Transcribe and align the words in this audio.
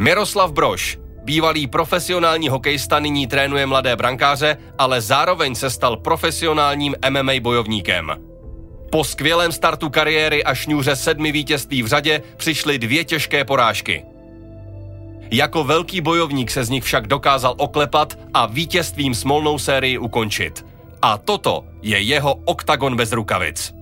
Miroslav 0.00 0.52
Broš, 0.52 0.98
bývalý 1.24 1.66
profesionální 1.66 2.48
hokejista, 2.48 2.98
nyní 2.98 3.26
trénuje 3.26 3.66
mladé 3.66 3.96
brankáře, 3.96 4.56
ale 4.78 5.00
zároveň 5.00 5.54
se 5.54 5.70
stal 5.70 5.96
profesionálním 5.96 6.94
MMA 7.10 7.32
bojovníkem. 7.40 8.10
Po 8.90 9.04
skvělém 9.04 9.52
startu 9.52 9.90
kariéry 9.90 10.44
a 10.44 10.54
šňůře 10.54 10.96
sedmi 10.96 11.32
vítězství 11.32 11.82
v 11.82 11.86
řadě 11.86 12.22
přišly 12.36 12.78
dvě 12.78 13.04
těžké 13.04 13.44
porážky. 13.44 14.04
Jako 15.30 15.64
velký 15.64 16.00
bojovník 16.00 16.50
se 16.50 16.64
z 16.64 16.70
nich 16.70 16.84
však 16.84 17.06
dokázal 17.06 17.54
oklepat 17.58 18.18
a 18.34 18.46
vítězstvím 18.46 19.14
smolnou 19.14 19.58
sérii 19.58 19.98
ukončit. 19.98 20.66
A 21.02 21.18
toto 21.18 21.64
je 21.82 22.00
jeho 22.00 22.34
oktagon 22.44 22.96
bez 22.96 23.12
rukavic. 23.12 23.79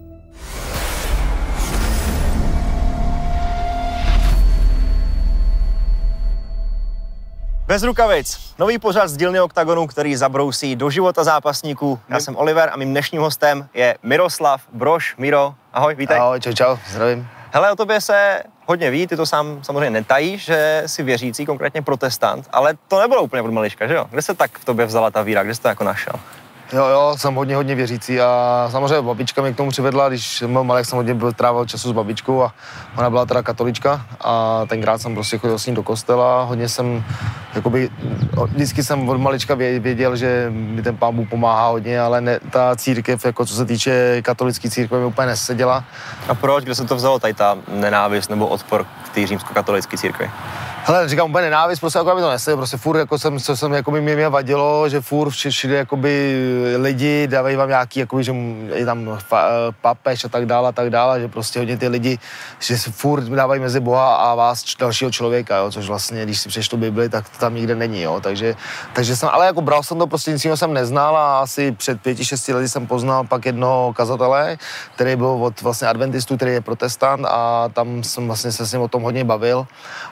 Bez 7.69 7.83
rukavic. 7.83 8.55
Nový 8.59 8.79
pořad 8.79 9.09
z 9.09 9.17
dílny 9.17 9.41
OKTAGONu, 9.41 9.87
který 9.87 10.17
zabrousí 10.17 10.77
do 10.77 10.91
života 10.91 11.25
zápasníků. 11.25 12.01
Já 12.09 12.21
jsem 12.21 12.37
Oliver 12.37 12.71
a 12.73 12.77
mým 12.77 12.91
dnešním 12.91 13.21
hostem 13.21 13.69
je 13.75 13.99
Miroslav 14.03 14.63
Broš. 14.73 15.15
Miro, 15.19 15.55
ahoj, 15.73 15.95
vítej. 15.95 16.19
Ahoj, 16.19 16.41
čau, 16.41 16.53
čau, 16.53 16.77
zdravím. 16.91 17.29
Hele, 17.53 17.73
o 17.73 17.77
tobě 17.77 18.01
se 18.01 18.43
hodně 18.67 18.91
ví, 18.91 19.07
ty 19.07 19.17
to 19.17 19.27
sám 19.27 19.59
samozřejmě 19.63 19.91
netajíš, 19.91 20.45
že 20.45 20.83
jsi 20.87 21.03
věřící, 21.03 21.47
konkrétně 21.47 21.83
protestant, 21.83 22.49
ale 22.53 22.75
to 22.89 23.01
nebylo 23.01 23.23
úplně 23.23 23.43
od 23.43 23.51
malička, 23.51 23.87
že 23.87 23.95
jo? 23.95 24.07
Kde 24.11 24.23
se 24.23 24.35
tak 24.35 24.59
v 24.59 24.65
tobě 24.65 24.87
vzala 24.87 25.11
ta 25.11 25.23
víra, 25.23 25.43
kde 25.43 25.55
jsi 25.55 25.61
to 25.63 25.69
jako 25.69 25.85
našel? 25.85 26.15
Jo, 26.73 26.87
jo, 26.87 27.15
jsem 27.17 27.35
hodně, 27.35 27.57
hodně 27.57 27.75
věřící 27.75 28.21
a 28.21 28.69
samozřejmě 28.73 29.03
babička 29.03 29.43
mě 29.43 29.53
k 29.53 29.57
tomu 29.57 29.71
přivedla, 29.71 30.09
když 30.09 30.39
jsem 30.39 30.53
byl 30.53 30.65
malý, 30.65 30.85
jsem 30.85 30.97
hodně 30.97 31.15
byl, 31.15 31.33
trávil 31.33 31.67
času 31.67 31.89
s 31.89 31.93
babičkou 31.93 32.43
a 32.43 32.53
ona 32.97 33.11
byla 33.11 33.27
teda 33.27 33.43
katolička 33.43 34.07
a 34.21 34.63
tenkrát 34.67 35.03
jsem 35.03 35.15
prostě 35.15 35.39
chodil 35.39 35.59
s 35.59 35.67
ní 35.67 35.75
do 35.75 35.83
kostela, 35.83 36.43
hodně 36.43 36.69
jsem, 36.69 37.05
jakoby, 37.55 37.91
vždycky 38.45 38.85
jsem 38.85 39.09
od 39.09 39.19
malička 39.19 39.55
věděl, 39.55 40.17
že 40.17 40.47
mi 40.51 40.83
ten 40.83 40.97
pán 40.97 41.17
Bůh 41.17 41.29
pomáhá 41.29 41.69
hodně, 41.69 42.01
ale 42.01 42.21
ne, 42.21 42.41
ta 42.51 42.77
církev, 42.77 43.25
jako 43.25 43.47
co 43.47 43.55
se 43.55 43.65
týče 43.65 44.23
katolické 44.23 44.71
církve, 44.71 44.99
mi 44.99 45.05
úplně 45.05 45.27
neseděla. 45.27 45.85
A 46.29 46.35
proč, 46.35 46.65
kde 46.65 46.75
se 46.75 46.85
to 46.85 46.97
vzalo, 46.97 47.19
tady 47.19 47.35
ta 47.35 47.59
nenávist 47.69 48.31
nebo 48.31 48.47
odpor 48.47 48.87
k 49.05 49.09
té 49.09 49.27
římskokatolické 49.27 49.99
církvi? 49.99 50.31
Hele, 50.89 51.09
říkám 51.09 51.31
úplně 51.31 51.45
nenávist, 51.45 51.81
prostě 51.81 51.99
jako 51.99 52.15
mi 52.15 52.21
to 52.21 52.31
nese, 52.31 52.57
prostě 52.57 52.77
furt 52.77 52.99
jako 52.99 53.19
jsem, 53.19 53.41
co 53.41 53.57
jsem, 53.57 53.73
jako 53.73 53.91
by 53.91 54.01
mě 54.01 54.29
vadilo, 54.29 54.89
že 54.89 55.01
furt 55.01 55.31
všude 55.31 55.77
jakoby 55.77 56.35
lidi 56.77 57.27
dávají 57.27 57.57
vám 57.57 57.69
nějaký, 57.69 58.01
jakoby, 58.01 58.25
že 58.25 58.35
je 58.75 58.87
tam 58.87 59.19
papež 59.81 60.25
a 60.25 60.29
tak 60.29 60.47
dále 60.47 60.69
a 60.69 60.73
tak 60.73 60.91
dále, 60.91 61.21
že 61.21 61.29
prostě 61.29 61.59
hodně 61.59 61.77
ty 61.77 61.89
lidi, 61.89 62.19
že 62.59 62.77
furt 62.77 63.25
dávají 63.25 63.61
mezi 63.61 63.81
Boha 63.81 64.15
a 64.15 64.35
vás 64.35 64.65
dalšího 64.79 65.11
člověka, 65.11 65.57
jo, 65.57 65.71
což 65.71 65.89
vlastně, 65.89 66.25
když 66.25 66.39
si 66.39 66.49
přečtu 66.49 66.77
Bibli, 66.77 67.09
tak 67.09 67.29
to 67.29 67.39
tam 67.39 67.55
nikde 67.55 67.75
není, 67.75 68.03
jo, 68.03 68.21
takže, 68.23 68.57
takže 68.93 69.17
jsem, 69.17 69.29
ale 69.33 69.47
jako 69.47 69.63
bral 69.63 69.83
jsem 69.83 69.99
to 69.99 70.07
prostě 70.07 70.33
nic 70.33 70.47
jsem 70.55 70.73
neznal 70.73 71.17
a 71.17 71.41
asi 71.41 71.73
před 71.73 72.01
pěti, 72.01 72.25
šesti 72.25 72.55
lety 72.55 72.69
jsem 72.69 72.87
poznal 72.87 73.25
pak 73.25 73.47
jednoho 73.47 73.93
kazatele, 73.97 74.59
který 74.95 75.17
byl 75.17 75.27
od 75.27 75.63
vlastně 75.63 75.89
adventistů, 75.89 76.37
který 76.37 76.53
je 76.53 76.61
protestant 76.61 77.27
a 77.29 77.69
tam 77.73 78.03
jsem 78.05 78.27
vlastně 78.27 78.53
se 78.53 78.67
s 78.67 78.73
ním 78.73 78.83
o 78.83 78.89
tom 78.89 79.03
hodně 79.03 79.25
bavil 79.25 79.67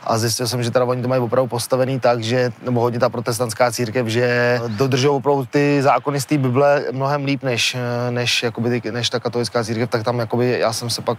a 0.05 0.19
zjistil 0.19 0.49
jsem, 0.49 0.66
že 0.67 0.71
teda 0.71 0.85
oni 0.85 1.03
to 1.03 1.09
mají 1.09 1.23
opravdu 1.23 1.49
postavený 1.49 2.01
tak, 2.01 2.23
že, 2.23 2.53
nebo 2.63 2.81
hodně 2.81 2.99
ta 2.99 3.09
protestantská 3.09 3.73
církev, 3.73 4.07
že 4.07 4.27
dodržují 4.67 5.15
opravdu 5.15 5.47
ty 5.47 5.83
zákony 5.83 6.21
z 6.21 6.27
té 6.27 6.39
Bible 6.39 6.85
mnohem 6.93 7.25
líp 7.25 7.43
než, 7.43 7.77
než, 8.11 8.43
jakoby, 8.43 8.83
než 8.91 9.11
ta 9.11 9.21
katolická 9.21 9.65
církev, 9.65 9.91
tak 9.91 10.03
tam 10.03 10.19
jakoby, 10.19 10.59
já 10.59 10.73
jsem 10.73 10.91
se 10.91 11.03
pak, 11.03 11.19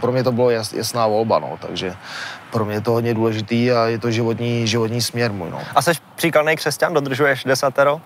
pro 0.00 0.12
mě 0.12 0.24
to 0.24 0.32
bylo 0.32 0.50
jas, 0.50 0.72
jasná 0.72 1.06
volba, 1.06 1.38
no, 1.38 1.58
takže 1.60 1.94
pro 2.50 2.64
mě 2.64 2.74
je 2.74 2.80
to 2.80 2.92
hodně 2.92 3.14
důležitý 3.14 3.72
a 3.72 3.86
je 3.86 3.98
to 3.98 4.10
životní, 4.10 4.66
životní 4.66 5.02
směr 5.02 5.32
můj. 5.32 5.50
No. 5.50 5.60
A 5.74 5.82
jsi 5.82 5.90
příkladný 6.16 6.56
křesťan, 6.56 6.94
dodržuješ 6.94 7.44
desatero? 7.44 8.00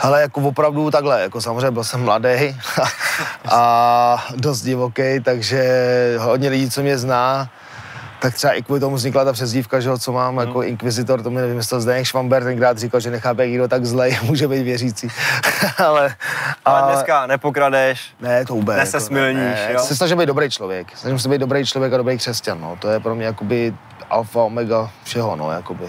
Hele, 0.00 0.20
jako 0.20 0.40
opravdu 0.40 0.90
takhle, 0.90 1.22
jako 1.22 1.40
samozřejmě 1.40 1.70
byl 1.70 1.84
jsem 1.84 2.04
mladý 2.04 2.56
a 3.50 4.26
dost 4.36 4.62
divoký, 4.62 5.20
takže 5.24 5.62
hodně 6.18 6.48
lidí, 6.48 6.70
co 6.70 6.82
mě 6.82 6.98
zná, 6.98 7.50
tak 8.20 8.34
třeba 8.34 8.52
i 8.52 8.62
kvůli 8.62 8.80
tomu 8.80 8.96
vznikla 8.96 9.24
ta 9.24 9.32
přezdívka, 9.32 9.80
že 9.80 9.90
ho, 9.90 9.98
co 9.98 10.12
mám, 10.12 10.34
mm. 10.34 10.40
jako 10.40 10.62
inkvizitor, 10.62 11.22
to 11.22 11.30
mi 11.30 11.40
nevymyslel 11.40 11.80
Zdeněk 11.80 12.06
Švamber, 12.06 12.44
tenkrát 12.44 12.78
říkal, 12.78 13.00
že 13.00 13.10
nechápe, 13.10 13.42
jak 13.42 13.50
někdo 13.50 13.68
tak 13.68 13.86
zlej 13.86 14.18
může 14.22 14.48
být 14.48 14.62
věřící. 14.62 15.08
ale, 15.78 16.14
ale 16.64 16.92
dneska 16.92 17.26
nepokradeš, 17.26 18.14
ne, 18.20 18.44
to 18.44 18.54
vůbec. 18.54 18.76
Nesesmilníš, 18.76 19.36
ne, 19.36 19.66
ne, 19.68 19.72
jo? 19.72 19.80
Se 19.80 19.96
snažím 19.96 20.18
být 20.18 20.26
dobrý 20.26 20.50
člověk, 20.50 20.96
snažím 20.96 21.18
se 21.18 21.28
být 21.28 21.38
dobrý 21.38 21.66
člověk 21.66 21.92
a 21.92 21.96
dobrý 21.96 22.18
křesťan, 22.18 22.60
no. 22.60 22.76
to 22.80 22.88
je 22.88 23.00
pro 23.00 23.14
mě 23.14 23.26
jakoby 23.26 23.74
alfa, 24.10 24.42
omega 24.42 24.90
všeho, 25.04 25.36
no, 25.36 25.50
jakoby 25.50 25.84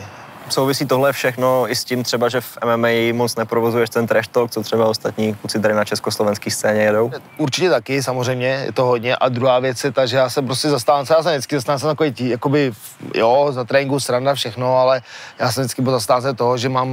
souvisí 0.53 0.85
tohle 0.85 1.13
všechno 1.13 1.71
i 1.71 1.75
s 1.75 1.83
tím 1.83 2.03
třeba, 2.03 2.29
že 2.29 2.41
v 2.41 2.57
MMA 2.65 3.13
moc 3.13 3.35
neprovozuješ 3.35 3.89
ten 3.89 4.07
trash 4.07 4.27
talk, 4.27 4.51
co 4.51 4.63
třeba 4.63 4.87
ostatní 4.87 5.33
kluci 5.33 5.59
tady 5.59 5.73
na 5.73 5.85
československé 5.85 6.51
scéně 6.51 6.81
jedou? 6.81 7.11
Určitě 7.37 7.69
taky, 7.69 8.03
samozřejmě, 8.03 8.47
je 8.65 8.71
to 8.71 8.85
hodně. 8.85 9.15
A 9.15 9.29
druhá 9.29 9.59
věc 9.59 9.83
je 9.83 9.91
ta, 9.91 10.05
že 10.05 10.17
já 10.17 10.29
jsem 10.29 10.45
prostě 10.45 10.69
zastánce, 10.69 11.13
já 11.13 11.23
jsem 11.23 11.31
vždycky 11.31 11.55
zastánce 11.55 11.85
takový 11.85 12.11
tí, 12.11 12.29
jakoby, 12.29 12.71
jo, 13.15 13.47
za 13.51 13.63
tréninku, 13.63 13.99
sranda, 13.99 14.33
všechno, 14.33 14.77
ale 14.77 15.01
já 15.39 15.51
jsem 15.51 15.63
vždycky 15.63 15.81
byl 15.81 15.91
zastánce 15.91 16.33
toho, 16.33 16.57
že 16.57 16.69
mám, 16.69 16.89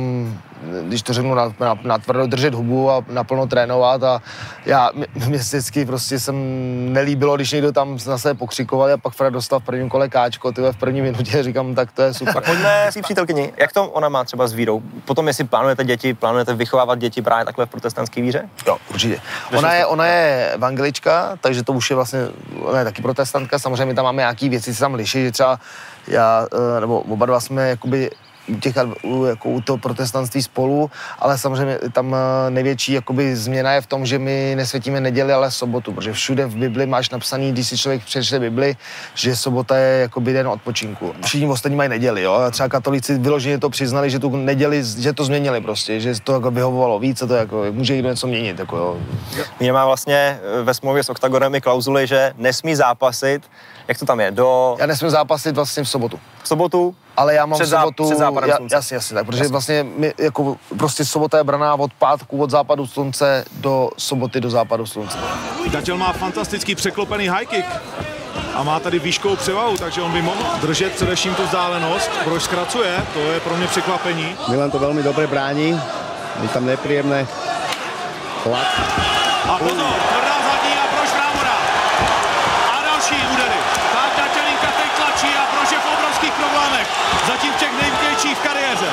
když 0.82 1.02
to 1.02 1.12
řeknu, 1.12 1.34
na, 1.34 1.52
na, 1.60 1.78
na 1.82 1.98
tvrdo 1.98 2.26
držet 2.26 2.54
hubu 2.54 2.90
a 2.90 3.04
naplno 3.08 3.46
trénovat 3.46 4.02
a 4.02 4.22
já, 4.66 4.90
mě 5.14 5.38
vždycky 5.38 5.86
prostě 5.86 6.20
jsem 6.20 6.36
nelíbilo, 6.92 7.36
když 7.36 7.52
někdo 7.52 7.72
tam 7.72 7.98
na 8.06 8.18
sebe 8.18 8.34
pokřikoval 8.34 8.92
a 8.92 8.96
pak 8.96 9.12
Fred 9.12 9.32
dostal 9.32 9.60
v 9.60 9.64
prvním 9.64 9.88
kole 9.88 10.08
káčko, 10.08 10.52
ty 10.52 10.60
v 10.60 10.76
první 10.76 11.00
minutě, 11.00 11.42
říkám, 11.42 11.74
tak 11.74 11.92
to 11.92 12.02
je 12.02 12.14
super. 12.14 12.34
Tak 12.34 12.44
pojďme 12.44 12.88
si 12.90 13.02
přítelkyni 13.02 13.45
jak 13.56 13.72
to 13.72 13.88
ona 13.88 14.08
má 14.08 14.24
třeba 14.24 14.48
s 14.48 14.52
vírou? 14.52 14.82
Potom, 15.04 15.28
jestli 15.28 15.44
plánujete 15.44 15.84
děti, 15.84 16.14
plánujete 16.14 16.54
vychovávat 16.54 16.98
děti 16.98 17.22
právě 17.22 17.44
takhle 17.44 17.66
v 17.66 17.70
protestantské 17.70 18.22
víře? 18.22 18.48
Jo, 18.66 18.76
určitě. 18.90 19.20
Ona 19.56 19.74
je, 19.74 19.86
ona 19.86 20.06
je 20.06 20.50
evangelička, 20.54 21.38
takže 21.40 21.62
to 21.62 21.72
už 21.72 21.90
je 21.90 21.96
vlastně, 21.96 22.20
ona 22.60 22.78
je 22.78 22.84
taky 22.84 23.02
protestantka, 23.02 23.58
samozřejmě 23.58 23.94
tam 23.94 24.04
máme 24.04 24.22
nějaký 24.22 24.48
věci, 24.48 24.74
se 24.74 24.80
tam 24.80 24.94
liší, 24.94 25.24
že 25.24 25.32
třeba 25.32 25.60
já, 26.08 26.46
eh, 26.76 26.80
nebo 26.80 27.00
oba 27.00 27.26
dva 27.26 27.40
jsme 27.40 27.68
jakoby 27.68 28.10
u, 28.48 28.60
těch, 28.60 28.74
u, 29.02 29.24
jako 29.24 29.48
u 29.48 29.60
toho 29.60 29.78
protestantství 29.78 30.42
spolu, 30.42 30.90
ale 31.18 31.38
samozřejmě 31.38 31.78
tam 31.92 32.14
eh, 32.14 32.50
největší 32.50 32.92
jakoby, 32.92 33.36
změna 33.36 33.72
je 33.72 33.80
v 33.80 33.86
tom, 33.86 34.06
že 34.06 34.18
my 34.18 34.52
nesvětíme 34.56 35.00
neděli, 35.00 35.32
ale 35.32 35.50
sobotu, 35.50 35.92
protože 35.92 36.12
všude 36.12 36.46
v 36.46 36.56
Bibli 36.56 36.86
máš 36.86 37.10
napsaný, 37.10 37.52
když 37.52 37.66
si 37.68 37.78
člověk 37.78 38.04
přečte 38.04 38.38
Bibli, 38.38 38.76
že 39.14 39.36
sobota 39.36 39.76
je 39.76 40.00
jakoby 40.00 40.32
den 40.32 40.48
odpočinku. 40.48 41.14
Všichni 41.24 41.48
ostatní 41.48 41.76
mají 41.76 41.88
neděli, 41.88 42.22
jo? 42.22 42.40
Třeba 42.50 42.68
katolíci 42.68 43.18
vyloženě 43.18 43.58
to 43.58 43.70
přiznali, 43.70 44.10
že 44.10 44.18
tu 44.18 44.36
neděli, 44.36 44.84
že 44.98 45.12
to 45.12 45.24
změnili 45.24 45.60
prostě, 45.60 46.00
že 46.00 46.14
to 46.20 46.32
jako 46.32 46.50
vyhovovalo 46.50 46.98
víc, 46.98 47.22
a 47.22 47.26
to 47.26 47.34
jako, 47.34 47.64
může 47.70 47.92
někdo 47.92 48.08
něco 48.08 48.26
měnit. 48.26 48.58
Jako, 48.58 48.76
jo. 48.76 48.96
Mě 49.60 49.72
má 49.72 49.86
vlastně 49.86 50.40
eh, 50.58 50.62
ve 50.62 50.74
smlouvě 50.74 51.02
s 51.02 51.08
Octagonem 51.08 51.54
i 51.54 51.60
klauzuly, 51.60 52.06
že 52.06 52.32
nesmí 52.36 52.74
zápasit 52.74 53.42
jak 53.88 53.98
to 53.98 54.06
tam 54.06 54.20
je? 54.20 54.30
Do... 54.30 54.76
Já 54.78 54.86
nesmím 54.86 55.10
zápasit 55.10 55.54
vlastně 55.56 55.84
v 55.84 55.88
sobotu. 55.88 56.20
V 56.42 56.48
sobotu? 56.48 56.94
Ale 57.16 57.34
já 57.34 57.47
mám 57.47 57.58
před 57.58 57.66
zá, 57.66 57.80
sobotu... 57.80 58.04
Před 58.04 58.19
západem 58.19 58.50
já, 58.50 58.56
slunce. 58.56 58.74
Jasně, 58.74 58.94
jasně, 58.94 59.14
tak, 59.14 59.26
protože 59.26 59.38
jasně. 59.38 59.52
vlastně 59.52 59.86
my, 59.97 60.14
jako, 60.19 60.56
prostě 60.78 61.04
sobota 61.04 61.38
je 61.38 61.44
braná 61.44 61.74
od 61.74 61.92
pátku, 61.94 62.42
od 62.42 62.50
západu 62.50 62.86
slunce 62.86 63.44
do 63.52 63.91
soboty 63.98 64.41
do 64.41 64.50
západu 64.50 64.86
slunce. 64.86 65.19
Datěl 65.70 65.97
má 65.97 66.12
fantastický 66.12 66.74
překlopený 66.74 67.28
high 67.28 67.47
kick 67.47 67.66
a 68.54 68.62
má 68.62 68.80
tady 68.80 68.98
výškovou 68.98 69.36
převahu, 69.36 69.76
takže 69.76 70.03
on 70.03 70.12
by 70.12 70.22
mohl 70.22 70.42
držet 70.60 70.92
především 70.92 71.34
tu 71.34 71.44
vzdálenost. 71.44 72.10
Proč 72.24 72.42
zkracuje, 72.42 73.03
to 73.14 73.18
je 73.18 73.41
pro 73.41 73.56
mě 73.56 73.66
překvapení. 73.66 74.36
Milan 74.48 74.70
to 74.70 74.78
velmi 74.78 75.03
dobře 75.03 75.26
brání, 75.26 75.80
je 76.42 76.48
tam 76.48 76.66
nepříjemné 76.66 77.26
tlak. 78.42 78.66
A 79.48 79.58
potom 79.58 79.94
tvrdá 80.08 80.36
zadní 80.48 80.74
a 80.74 80.86
proč 80.97 81.10
Brámora. 81.12 81.56
A 82.78 82.82
další 82.84 83.14
údery. 83.34 83.58
Tak 83.92 84.10
Datělinka 84.18 84.66
teď 84.66 84.91
tlačí 84.97 85.30
a 85.36 85.44
proč 85.56 85.72
je 85.72 85.78
v 85.78 85.86
obrovských 85.98 86.32
problémech. 86.32 86.88
Zatím 87.26 87.53
v 87.53 87.56
těch 87.56 87.72
největších 87.82 88.38
v 88.38 88.42
kariéře. 88.42 88.91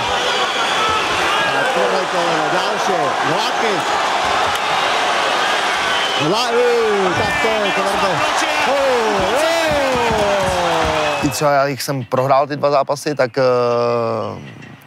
A 1.60 1.64
prvé 1.74 2.02
koleno, 2.14 2.44
další. 2.54 2.94
Vla, 6.22 6.50
uh, 6.50 7.14
tak 7.18 7.34
to 7.42 7.48
je 7.48 7.72
tvrdé. 7.72 8.20
I 11.24 11.30
třeba 11.30 11.66
když 11.68 11.84
jsem 11.84 12.04
prohrál 12.04 12.48
ty 12.48 12.56
dva 12.56 12.72
zápasy, 12.72 13.16
tak 13.16 13.32
uh, 13.38 14.42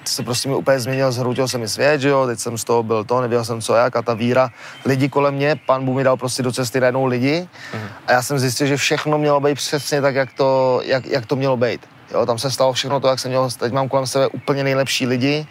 se 0.04 0.22
prostě 0.22 0.48
mi 0.48 0.54
úplně 0.54 0.80
změnil, 0.80 1.12
zhroutil 1.12 1.48
se 1.48 1.58
mi 1.58 1.68
svět, 1.68 2.00
že 2.00 2.08
jo, 2.08 2.26
teď 2.26 2.38
jsem 2.38 2.58
z 2.58 2.64
toho 2.64 2.82
byl 2.82 3.04
to, 3.04 3.20
nevěděl 3.20 3.44
jsem 3.44 3.60
co 3.60 3.74
jak 3.74 3.96
a 3.96 4.02
ta 4.02 4.14
víra, 4.14 4.50
lidi 4.84 5.08
kolem 5.08 5.34
mě, 5.34 5.56
pan 5.66 5.84
Bůh 5.84 5.96
mi 5.96 6.04
dal 6.04 6.16
prostě 6.16 6.42
do 6.42 6.52
cesty 6.52 6.80
najednou 6.80 7.06
lidi 7.06 7.48
mm. 7.74 7.80
a 8.06 8.12
já 8.12 8.22
jsem 8.22 8.38
zjistil, 8.38 8.66
že 8.66 8.76
všechno 8.76 9.18
mělo 9.18 9.40
být 9.40 9.54
přesně 9.54 10.02
tak, 10.02 10.14
jak 10.14 10.32
to, 10.32 10.80
jak, 10.84 11.06
jak 11.06 11.26
to 11.26 11.36
mělo 11.36 11.56
být. 11.56 11.80
Jo, 12.12 12.26
tam 12.26 12.38
se 12.38 12.50
stalo 12.50 12.72
všechno 12.72 13.00
to, 13.00 13.08
jak 13.08 13.18
jsem 13.18 13.30
měl, 13.30 13.48
teď 13.58 13.72
mám 13.72 13.88
kolem 13.88 14.06
sebe 14.06 14.26
úplně 14.26 14.64
nejlepší 14.64 15.06
lidi, 15.06 15.46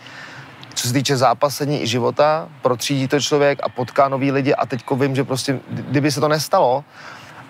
co 0.75 0.87
se 0.87 0.93
týče 0.93 1.17
zápasení 1.17 1.81
i 1.81 1.87
života, 1.87 2.47
protřídí 2.61 3.07
to 3.07 3.19
člověk 3.19 3.59
a 3.63 3.69
potká 3.69 4.09
nový 4.09 4.31
lidi 4.31 4.53
a 4.53 4.65
teďko 4.65 4.95
vím, 4.95 5.15
že 5.15 5.23
prostě, 5.23 5.59
kdyby 5.69 6.11
se 6.11 6.19
to 6.19 6.27
nestalo, 6.27 6.83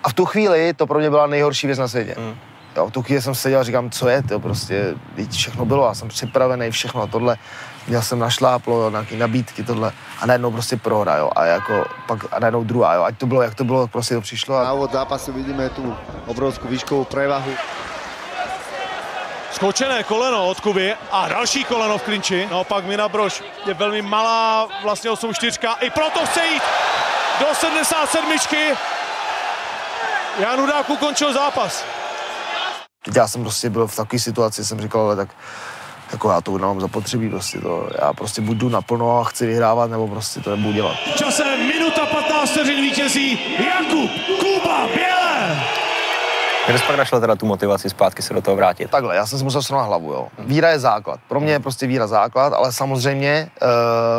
a 0.04 0.08
v 0.08 0.14
tu 0.14 0.24
chvíli 0.24 0.74
to 0.74 0.86
pro 0.86 0.98
mě 0.98 1.10
byla 1.10 1.26
nejhorší 1.26 1.66
věc 1.66 1.78
na 1.78 1.88
světě. 1.88 2.14
Mm. 2.18 2.34
Jo, 2.76 2.86
v 2.86 2.90
tu 2.90 3.02
chvíli 3.02 3.22
jsem 3.22 3.34
seděl 3.34 3.60
a 3.60 3.62
říkám, 3.62 3.90
co 3.90 4.08
je 4.08 4.22
to 4.22 4.40
prostě, 4.40 4.94
teď 5.16 5.30
všechno 5.30 5.64
bylo, 5.64 5.86
já 5.86 5.94
jsem 5.94 6.08
připravený, 6.08 6.70
všechno 6.70 7.02
a 7.02 7.06
tohle. 7.06 7.36
Měl 7.88 8.02
jsem 8.02 8.18
našláplo, 8.18 8.82
jo, 8.82 8.90
nějaký 8.90 9.16
nabídky, 9.16 9.62
tohle. 9.62 9.92
A 10.20 10.26
najednou 10.26 10.50
prostě 10.50 10.76
prohra, 10.76 11.16
jo. 11.16 11.30
A 11.36 11.44
jako 11.44 11.84
pak 12.06 12.24
a 12.32 12.38
najednou 12.38 12.64
druhá, 12.64 12.94
jo. 12.94 13.02
Ať 13.02 13.18
to 13.18 13.26
bylo, 13.26 13.42
jak 13.42 13.54
to 13.54 13.64
bylo, 13.64 13.86
prostě 13.86 14.14
to 14.14 14.20
přišlo. 14.20 14.54
Na 14.62 14.68
A 14.68 14.72
úvod 14.72 14.92
zápasu 14.92 15.32
vidíme 15.32 15.68
tu 15.68 15.94
obrovskú 16.26 16.68
výškovú 16.68 17.04
prevahu. 17.04 17.50
Skočené 19.56 20.04
koleno 20.04 20.52
od 20.52 20.60
Kuby 20.60 20.94
a 21.10 21.28
další 21.28 21.64
koleno 21.64 21.98
v 21.98 22.02
klinči. 22.02 22.48
Naopak 22.50 22.84
Mina 22.84 23.08
Brož 23.08 23.42
je 23.66 23.74
velmi 23.74 24.02
malá, 24.02 24.68
vlastně 24.82 25.10
8-4. 25.10 25.74
I 25.80 25.90
proto 25.90 26.26
chce 26.26 26.46
jít 26.46 26.62
do 27.40 27.46
77. 27.54 28.32
Jan 30.38 30.60
Hudák 30.60 30.90
ukončil 30.90 31.32
zápas. 31.32 31.84
já 33.16 33.28
jsem 33.28 33.42
prostě 33.42 33.70
byl 33.70 33.86
v 33.86 33.96
takové 33.96 34.20
situaci, 34.20 34.64
jsem 34.64 34.80
říkal, 34.80 35.00
ale 35.00 35.16
tak 35.16 35.28
jako 36.12 36.30
já 36.30 36.40
to 36.40 36.58
nemám 36.58 36.80
zapotřebí 36.80 37.30
prostě 37.30 37.60
to, 37.60 37.88
já 38.02 38.12
prostě 38.12 38.40
budu 38.40 38.68
naplno 38.68 39.20
a 39.20 39.24
chci 39.24 39.46
vyhrávat, 39.46 39.90
nebo 39.90 40.08
prostě 40.08 40.40
to 40.40 40.50
nebudu 40.50 40.72
dělat. 40.72 40.96
Časem 41.16 41.66
minuta 41.66 42.06
15 42.06 42.50
vteřin 42.50 42.80
vítězí 42.80 43.56
Jakub 43.66 44.10
Kuba 44.40 44.86
Běle. 44.94 45.15
Kde 46.66 46.78
jsi 46.78 46.84
pak 46.86 46.96
našel 46.96 47.20
teda 47.20 47.34
tu 47.36 47.46
motivaci 47.46 47.90
zpátky 47.90 48.22
se 48.22 48.34
do 48.34 48.42
toho 48.42 48.56
vrátit? 48.56 48.90
Takhle, 48.90 49.16
já 49.16 49.26
jsem 49.26 49.38
si 49.38 49.44
musel 49.44 49.62
srovnat 49.62 49.84
hlavu, 49.86 50.12
jo. 50.12 50.28
Víra 50.38 50.70
je 50.70 50.78
základ. 50.78 51.20
Pro 51.28 51.40
mě 51.40 51.52
je 51.52 51.60
prostě 51.60 51.86
víra 51.86 52.06
základ, 52.06 52.52
ale 52.52 52.72
samozřejmě 52.72 53.28
e, 53.30 53.48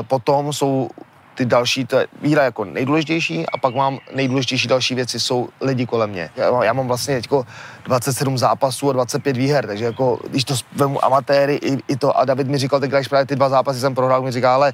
potom 0.03 0.53
jsou 0.53 0.89
ty 1.35 1.45
další, 1.45 1.85
to 1.85 1.97
je 1.99 2.07
víra 2.21 2.43
jako 2.43 2.65
nejdůležitější 2.65 3.45
a 3.47 3.57
pak 3.57 3.75
mám 3.75 3.99
nejdůležitější 4.15 4.67
další 4.67 4.95
věci, 4.95 5.19
jsou 5.19 5.49
lidi 5.61 5.85
kolem 5.85 6.09
mě. 6.09 6.29
Já, 6.35 6.51
mám- 6.51 6.63
já 6.63 6.73
mám 6.73 6.87
vlastně 6.87 7.15
teďko 7.15 7.45
27 7.85 8.37
zápasů 8.37 8.89
a 8.89 8.93
25 8.93 9.37
výher, 9.37 9.67
takže 9.67 9.85
jako, 9.85 10.19
když 10.29 10.43
to 10.43 10.53
vemu 10.75 11.05
amatéry 11.05 11.55
i, 11.55 11.77
i 11.87 11.95
to, 11.97 12.17
a 12.17 12.25
David 12.25 12.47
mi 12.47 12.57
říkal, 12.57 12.79
teď 12.79 12.91
když 12.91 13.07
právě 13.07 13.25
ty 13.25 13.35
dva 13.35 13.49
zápasy 13.49 13.79
jsem 13.79 13.95
prohrál, 13.95 14.21
mi 14.21 14.31
říká, 14.31 14.53
ale 14.53 14.73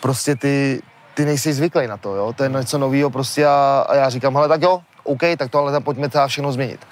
prostě 0.00 0.36
ty, 0.36 0.82
ty 1.14 1.24
nejsi 1.24 1.52
zvyklý 1.52 1.86
na 1.86 1.96
to, 1.96 2.14
jo, 2.14 2.32
to 2.32 2.42
je 2.42 2.48
něco 2.48 2.78
nového 2.78 3.10
prostě 3.10 3.46
a, 3.46 3.86
a 3.88 3.94
já 3.94 4.08
říkám, 4.08 4.34
hele, 4.34 4.48
tak 4.48 4.62
jo, 4.62 4.80
OK, 5.02 5.20
tak 5.36 5.50
to 5.50 5.58
ale 5.58 5.80
pojďme 5.80 6.08
teda 6.08 6.26
všechno 6.26 6.52
změnit. 6.52 6.86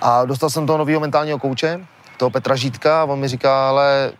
A 0.00 0.24
dostal 0.24 0.50
jsem 0.50 0.66
toho 0.66 0.78
nového 0.78 1.00
mentálního 1.00 1.38
kouče, 1.38 1.80
toho 2.16 2.30
Petra 2.30 2.56
Žítka, 2.56 3.02
a 3.02 3.04
on 3.04 3.18
mi 3.18 3.28
říká, 3.28 3.68
ale 3.68 4.12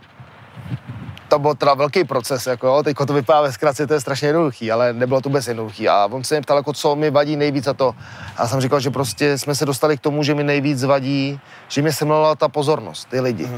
to 1.29 1.39
byl 1.39 1.55
teda 1.55 1.75
velký 1.75 2.05
proces, 2.05 2.47
jako 2.47 2.67
jo, 2.67 2.83
teďko 2.83 3.07
to 3.07 3.13
vypadá 3.13 3.41
ve 3.41 3.53
zkratce, 3.53 3.87
to 3.87 3.95
je 3.95 4.01
strašně 4.01 4.29
jednoduchý, 4.29 4.73
ale 4.73 4.93
nebylo 4.93 5.21
to 5.21 5.29
vůbec 5.29 5.47
jednoduchý. 5.47 5.89
A 5.89 6.09
on 6.11 6.25
se 6.25 6.35
mě 6.35 6.43
ptal, 6.43 6.57
jako 6.57 6.73
co 6.73 6.97
mi 6.97 7.11
vadí 7.11 7.37
nejvíc 7.37 7.67
a 7.67 7.73
to. 7.73 7.95
A 8.37 8.43
já 8.43 8.49
jsem 8.49 8.61
říkal, 8.61 8.81
že 8.81 8.91
prostě 8.91 9.39
jsme 9.39 9.55
se 9.55 9.67
dostali 9.67 9.97
k 9.97 10.01
tomu, 10.01 10.23
že 10.23 10.35
mi 10.35 10.45
nejvíc 10.45 10.85
vadí, 10.85 11.41
že 11.69 11.83
mě 11.83 11.93
semlala 11.93 12.35
ta 12.35 12.49
pozornost, 12.49 13.09
ty 13.11 13.21
lidi. 13.21 13.49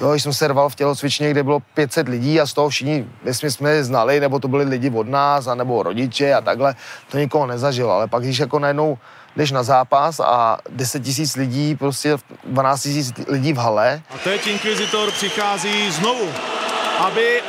Jo, 0.00 0.10
když 0.10 0.22
jsem 0.22 0.32
se 0.32 0.48
rval 0.48 0.68
v 0.68 0.74
tělocvičně, 0.74 1.30
kde 1.30 1.42
bylo 1.42 1.60
500 1.74 2.08
lidí 2.08 2.40
a 2.40 2.46
z 2.46 2.52
toho 2.52 2.68
všichni, 2.68 3.06
my 3.24 3.50
jsme 3.50 3.70
je 3.70 3.84
znali, 3.84 4.20
nebo 4.20 4.38
to 4.38 4.48
byli 4.48 4.64
lidi 4.64 4.90
od 4.90 5.08
nás, 5.08 5.46
a 5.46 5.54
nebo 5.54 5.82
rodiče 5.82 6.34
a 6.34 6.40
takhle, 6.40 6.74
to 7.10 7.18
nikoho 7.18 7.46
nezažil. 7.46 7.90
Ale 7.90 8.08
pak, 8.08 8.22
když 8.22 8.38
jako 8.38 8.58
najednou 8.58 8.98
jdeš 9.36 9.50
na 9.50 9.62
zápas 9.62 10.20
a 10.20 10.58
10 10.70 11.02
tisíc 11.02 11.36
lidí, 11.36 11.76
prostě 11.76 12.16
12 12.44 12.82
tisíc 12.82 13.14
lidí 13.28 13.52
v 13.52 13.56
hale, 13.56 14.02
A 14.14 14.18
teď 14.24 14.46
Inquisitor 14.46 15.10
přichází 15.10 15.90
znovu, 15.90 16.28
aby 17.00 17.42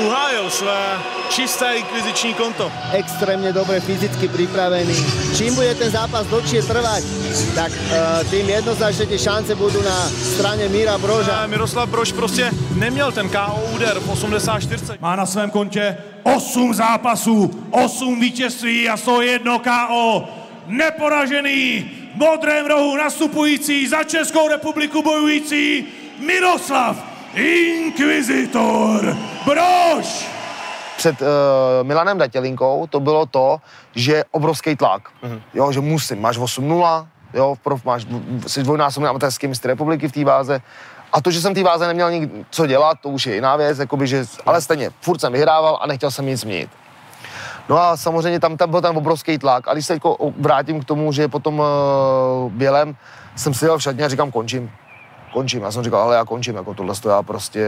uhájil 0.00 0.50
své 0.50 0.98
čisté 1.28 1.74
inkviziční 1.74 2.34
konto. 2.34 2.72
Extrémne 2.92 3.52
dobre 3.52 3.80
fyzicky 3.80 4.28
pripravený. 4.28 4.94
Čím 5.36 5.54
bude 5.54 5.74
ten 5.74 5.90
zápas 5.90 6.26
dlhšie 6.26 6.62
trvať, 6.62 7.02
tak 7.54 7.70
uh, 7.70 8.24
tým 8.30 8.48
jednoznačne 8.48 9.06
tie 9.06 9.18
šance 9.18 9.54
budú 9.54 9.78
na 9.82 10.08
strane 10.10 10.66
Míra 10.68 10.98
Broža. 10.98 11.46
Že 11.46 11.50
Miroslav 11.50 11.88
Brož 11.88 12.12
prostě 12.12 12.50
neměl 12.74 13.12
ten 13.12 13.28
KO 13.28 13.62
úder 13.74 14.00
v 14.00 14.10
84. 14.10 14.98
Má 15.00 15.16
na 15.16 15.26
svém 15.26 15.50
kontě 15.50 15.96
8 16.22 16.74
zápasů, 16.74 17.50
8 17.70 18.20
vítězství 18.20 18.88
a 18.88 18.96
101 18.96 19.58
KO. 19.58 20.28
Neporažený 20.66 21.90
v 22.14 22.16
modrém 22.16 22.66
rohu 22.66 22.96
nastupující 22.96 23.86
za 23.88 24.04
Českou 24.04 24.48
republiku 24.48 25.02
bojující 25.02 25.84
Miroslav 26.18 27.13
Inquisitor 27.34 29.16
Brož. 29.44 30.28
před 30.96 31.22
uh, 31.22 31.28
Milanem 31.82 32.18
Datělinkou 32.18 32.86
to 32.86 33.00
bylo 33.00 33.26
to, 33.26 33.58
že 33.94 34.24
obrovský 34.30 34.76
tlak. 34.76 35.02
Mm-hmm. 35.22 35.40
Jo, 35.54 35.72
že 35.72 35.80
musím, 35.80 36.20
máš 36.20 36.38
8-0, 36.38 37.06
jo, 37.34 37.54
v 37.54 37.58
prof, 37.58 37.84
máš, 37.84 38.06
jsi 38.46 38.62
dvojnásobný 38.62 39.08
amatérský 39.08 39.46
mistr 39.46 39.68
republiky 39.68 40.08
v 40.08 40.12
té 40.12 40.24
váze. 40.24 40.60
A 41.12 41.20
to, 41.20 41.30
že 41.30 41.40
jsem 41.40 41.52
v 41.52 41.54
té 41.54 41.62
váze 41.62 41.86
neměl 41.86 42.10
nik, 42.10 42.30
co 42.50 42.66
dělat, 42.66 42.98
to 43.02 43.08
už 43.08 43.26
je 43.26 43.34
jiná 43.34 43.56
věc, 43.56 43.78
jakoby, 43.78 44.06
že, 44.06 44.24
ale 44.46 44.60
stejně, 44.60 44.90
furt 45.00 45.20
jsem 45.20 45.32
vyhrával 45.32 45.78
a 45.80 45.86
nechtěl 45.86 46.10
jsem 46.10 46.26
nic 46.26 46.40
změnit. 46.40 46.70
No 47.68 47.78
a 47.78 47.96
samozřejmě 47.96 48.40
tam, 48.40 48.56
tam 48.56 48.70
byl 48.70 48.80
ten 48.80 48.96
obrovský 48.96 49.38
tlak. 49.38 49.68
A 49.68 49.72
když 49.72 49.86
se 49.86 49.92
jako 49.92 50.16
vrátím 50.38 50.80
k 50.80 50.84
tomu, 50.84 51.12
že 51.12 51.28
potom 51.28 51.58
uh, 51.58 52.52
bělem 52.52 52.96
jsem 53.36 53.54
si 53.54 53.64
jel 53.64 53.78
v 53.78 53.82
šatně 53.82 54.04
a 54.04 54.08
říkám, 54.08 54.30
končím. 54.30 54.70
Končím. 55.34 55.62
Já 55.62 55.72
jsem 55.72 55.84
říkal, 55.84 56.00
ale 56.00 56.16
já 56.16 56.24
končím, 56.24 56.56
jako 56.56 56.74
tohle 56.74 56.94
to 56.94 57.08
já 57.08 57.22
prostě, 57.22 57.66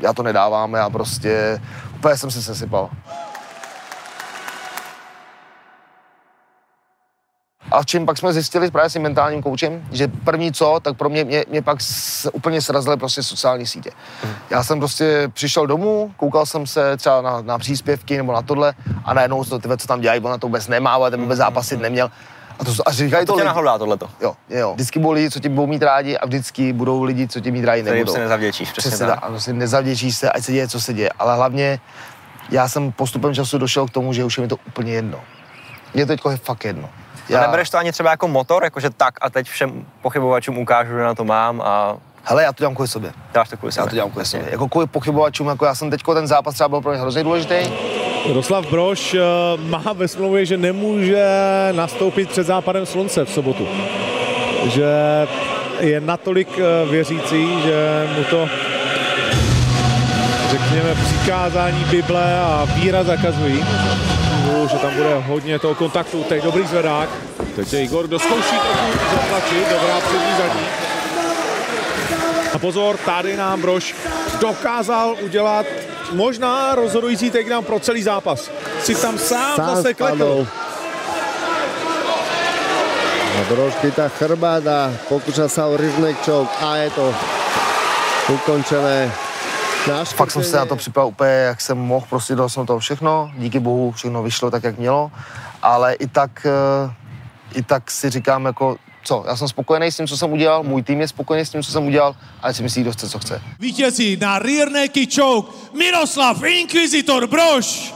já 0.00 0.12
to 0.12 0.22
nedávám, 0.22 0.74
já 0.74 0.90
prostě, 0.90 1.60
úplně 1.96 2.16
jsem 2.16 2.30
se 2.30 2.42
sesypal. 2.42 2.90
A 7.72 7.84
čím 7.84 8.06
pak 8.06 8.18
jsme 8.18 8.32
zjistili 8.32 8.70
právě 8.70 8.90
s 8.90 8.92
tím 8.92 9.02
mentálním 9.02 9.42
koučem, 9.42 9.88
že 9.92 10.08
první 10.08 10.52
co, 10.52 10.80
tak 10.82 10.96
pro 10.96 11.08
mě, 11.08 11.24
mě, 11.24 11.44
mě 11.48 11.62
pak 11.62 11.80
s, 11.80 12.30
úplně 12.32 12.62
srazily 12.62 12.96
prostě 12.96 13.22
sociální 13.22 13.66
sítě. 13.66 13.90
Já 14.50 14.64
jsem 14.64 14.78
prostě 14.78 15.30
přišel 15.32 15.66
domů, 15.66 16.14
koukal 16.16 16.46
jsem 16.46 16.66
se 16.66 16.96
třeba 16.96 17.22
na, 17.22 17.40
na 17.40 17.58
příspěvky 17.58 18.16
nebo 18.16 18.32
na 18.32 18.42
tohle 18.42 18.74
a 19.04 19.14
najednou 19.14 19.44
to, 19.44 19.58
ty, 19.58 19.68
co 19.76 19.86
tam 19.88 20.00
dělají, 20.00 20.20
ona 20.20 20.38
to 20.38 20.46
vůbec 20.46 20.68
nemá, 20.68 20.90
ale 20.90 21.10
ten 21.10 21.20
vůbec 21.20 21.38
zápasit 21.38 21.80
neměl. 21.80 22.10
A, 22.58 22.64
to, 22.64 22.72
a 22.86 22.92
říkají 22.92 23.26
To 23.26 23.32
to 23.32 23.38
tě 23.38 23.44
nahlodá 23.44 23.78
tohleto. 23.78 24.10
jo, 24.20 24.34
jo. 24.50 24.72
Vždycky 24.74 24.98
budou 24.98 25.12
lidi, 25.12 25.30
co 25.30 25.40
tě 25.40 25.48
budou 25.48 25.66
mít 25.66 25.82
rádi 25.82 26.16
a 26.18 26.26
vždycky 26.26 26.72
budou 26.72 27.02
lidi, 27.02 27.28
co 27.28 27.40
tě 27.40 27.50
mít 27.50 27.64
rádi 27.64 27.82
nebudou. 27.82 28.12
se 28.12 28.18
nezavděčíš, 28.18 28.72
přesně 28.72 28.88
Přesně 28.90 29.06
tak. 29.06 29.18
Ano, 29.22 29.40
si 29.40 29.52
nezavděčíš 29.52 30.16
se, 30.16 30.30
ať 30.30 30.44
se 30.44 30.52
děje, 30.52 30.68
co 30.68 30.80
se 30.80 30.94
děje. 30.94 31.10
Ale 31.18 31.36
hlavně 31.36 31.80
já 32.50 32.68
jsem 32.68 32.92
postupem 32.92 33.34
času 33.34 33.58
došel 33.58 33.86
k 33.86 33.90
tomu, 33.90 34.12
že 34.12 34.24
už 34.24 34.38
je 34.38 34.42
mi 34.42 34.48
to 34.48 34.56
úplně 34.68 34.92
jedno. 34.92 35.20
Mně 35.94 36.06
to 36.06 36.12
teďko 36.12 36.30
je 36.30 36.36
fakt 36.36 36.64
jedno. 36.64 36.88
Já... 37.28 37.38
A 37.38 37.42
nebereš 37.42 37.70
to 37.70 37.78
ani 37.78 37.92
třeba 37.92 38.10
jako 38.10 38.28
motor, 38.28 38.64
jakože 38.64 38.90
tak 38.90 39.14
a 39.20 39.30
teď 39.30 39.48
všem 39.48 39.86
pochybovačům 40.02 40.58
ukážu, 40.58 40.90
že 40.90 41.02
na 41.02 41.14
to 41.14 41.24
mám 41.24 41.60
a 41.60 41.96
Hele, 42.24 42.42
já 42.42 42.52
to 42.52 42.58
dělám 42.58 42.74
kvůli 42.74 42.88
sobě. 42.88 43.12
děláš 43.32 43.48
to 43.48 43.56
kvůli 43.56 43.68
Já 43.68 43.72
sobě. 43.72 43.90
to 43.90 43.94
dělám 43.94 44.10
kvůli 44.10 44.26
sobě. 44.26 44.48
Jako 44.50 44.68
kvůli 44.68 44.86
pochybovačům, 44.86 45.48
jako 45.48 45.64
já 45.64 45.74
jsem 45.74 45.90
teďko 45.90 46.14
ten 46.14 46.26
zápas 46.26 46.54
třeba 46.54 46.68
byl 46.68 46.80
pro 46.80 46.90
mě 46.90 47.00
hrozně 47.00 47.24
důležitý. 47.24 47.54
Jaroslav 48.26 48.70
Brož 48.70 49.14
eh, 49.14 49.20
má 49.56 49.92
ve 49.92 50.08
smlouvě, 50.08 50.46
že 50.46 50.56
nemůže 50.56 51.26
nastoupit 51.72 52.28
před 52.28 52.46
západem 52.46 52.86
slunce 52.86 53.24
v 53.24 53.30
sobotu. 53.30 53.68
Že 54.66 54.84
je 55.80 56.00
natolik 56.00 56.48
eh, 56.58 56.90
věřící, 56.90 57.62
že 57.62 58.08
mu 58.16 58.24
to 58.24 58.48
řekněme 60.50 60.94
přikázání 60.94 61.84
Bible 61.84 62.40
a 62.40 62.64
víra 62.74 63.04
zakazují. 63.04 63.64
Že 64.70 64.78
tam 64.78 64.94
bude 64.94 65.14
hodně 65.26 65.58
toho 65.58 65.74
kontaktu, 65.74 66.24
teď 66.28 66.44
dobrý 66.44 66.66
zvedák. 66.66 67.08
Teď 67.56 67.72
je 67.72 67.82
Igor, 67.82 68.06
kdo 68.06 68.18
zkouší 68.18 68.56
trochu 68.58 68.98
zatlačit, 69.14 69.68
dobrá 69.70 70.00
přední 70.00 70.36
zadní. 70.38 70.66
A 72.54 72.58
pozor, 72.58 72.96
tady 72.96 73.36
nám 73.36 73.62
Brož 73.62 73.94
dokázal 74.40 75.16
udělat 75.20 75.66
možná 76.12 76.74
rozhodující 76.74 77.30
takedown 77.30 77.64
pro 77.64 77.80
celý 77.80 78.02
zápas. 78.02 78.50
Si 78.82 78.94
tam 78.94 79.18
sám, 79.18 79.56
Sám 79.56 79.76
zase 79.76 79.94
klekl. 79.94 80.16
spadol. 80.16 80.46
A 83.38 83.40
Brož 83.48 83.74
chytá 83.74 84.08
chrbát 84.08 84.66
a 84.66 84.90
pokúša 85.06 85.46
sa 85.46 85.70
o 85.70 85.78
rizneck 85.78 86.18
choke 86.26 86.50
a 86.58 86.76
je 86.82 86.90
to 86.90 87.14
ukončené. 88.34 89.12
Fakt 90.04 90.30
jsem 90.30 90.44
se 90.44 90.56
na 90.56 90.66
to 90.66 90.76
připravil 90.76 91.08
úplně, 91.08 91.30
jak 91.30 91.60
jsem 91.60 91.78
mohl, 91.78 92.06
prostě 92.10 92.34
dal 92.34 92.48
jsem 92.48 92.66
toho 92.66 92.78
všechno, 92.78 93.30
díky 93.36 93.60
bohu 93.60 93.92
všechno 93.92 94.22
vyšlo 94.22 94.50
tak, 94.50 94.64
jak 94.64 94.78
mělo, 94.78 95.10
ale 95.62 95.94
i 95.94 96.06
tak, 96.06 96.46
eh, 96.46 96.90
i 97.54 97.62
tak 97.62 97.90
si 97.90 98.10
říkám 98.10 98.44
jako, 98.44 98.76
co, 99.02 99.24
já 99.28 99.36
jsem 99.36 99.48
spokojený 99.48 99.86
s 99.92 99.96
tím, 99.96 100.06
co 100.06 100.16
jsem 100.16 100.32
udělal, 100.32 100.62
můj 100.62 100.82
tým 100.82 101.00
je 101.00 101.08
spokojený 101.08 101.46
s 101.46 101.50
tím, 101.50 101.62
co 101.62 101.72
jsem 101.72 101.86
udělal, 101.86 102.16
a 102.42 102.46
ať 102.46 102.56
si 102.56 102.62
myslí, 102.62 102.82
kdo 102.82 102.92
chce, 102.92 103.08
co 103.08 103.18
chce. 103.18 103.42
Vítězí 103.58 104.16
na 104.16 104.38
rear 104.38 104.70
naked 104.70 105.14
choke 105.14 105.52
Miroslav 105.78 106.42
Inquisitor 106.42 107.26
Brož. 107.26 107.94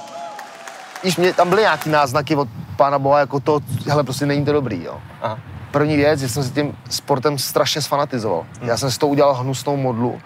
Když 1.03 1.17
mě, 1.17 1.33
tam 1.33 1.49
byly 1.49 1.63
nějaký 1.63 1.91
náznaky 1.91 2.37
od 2.37 2.49
pána 2.77 2.99
Boha, 2.99 3.19
jako 3.19 3.41
to, 3.41 3.61
hele, 3.87 4.05
prostě 4.05 4.27
není 4.27 4.45
to 4.45 4.53
dobrý, 4.53 4.85
jo. 4.85 5.01
Aha. 5.23 5.39
První 5.71 5.97
věc, 5.97 6.21
že 6.21 6.29
jsem 6.29 6.45
si 6.45 6.51
tím 6.51 6.77
sportem 6.91 7.39
strašně 7.39 7.83
sfanatizoval. 7.83 8.47
Já 8.63 8.77
jsem 8.77 8.91
si 8.91 8.99
to 8.99 9.09
udělal 9.09 9.35
hnusnou 9.35 9.77
modlu 9.77 10.21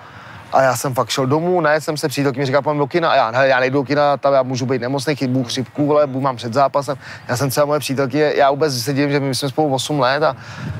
A 0.53 0.63
já 0.63 0.77
jsem 0.77 0.95
fakt 0.95 1.09
šel 1.09 1.27
domů, 1.27 1.61
ne, 1.61 1.81
jsem 1.81 1.97
se 1.97 2.09
přítelkyně 2.09 2.43
mi 2.43 2.47
říkal, 2.47 2.63
pojďme 2.63 2.79
do 2.79 2.87
kina. 2.87 3.11
A 3.11 3.17
já, 3.17 3.31
hele, 3.31 3.49
já 3.49 3.61
nejdu 3.61 3.79
do 3.79 3.85
kina, 3.85 4.17
tam 4.17 4.35
já 4.35 4.43
můžu 4.43 4.67
být 4.67 4.83
nemocný, 4.83 5.17
chybu 5.17 5.45
chřipku, 5.45 5.93
ale 5.93 6.07
budu 6.07 6.21
mám 6.21 6.37
před 6.37 6.53
zápasem. 6.53 6.97
Já 7.29 7.37
jsem 7.37 7.51
třeba 7.51 7.67
moje 7.67 7.81
přítelky, 7.81 8.33
já 8.37 8.51
vůbec 8.51 8.83
se 8.83 8.93
divím, 8.93 9.11
že 9.11 9.21
my 9.21 9.35
jsme 9.35 9.49
spolu 9.49 9.75
8 9.75 10.01
let 10.01 10.23
a 10.23 10.37